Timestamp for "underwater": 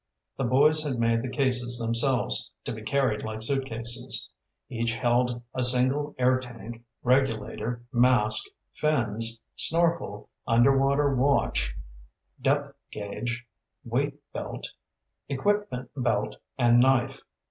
10.47-11.13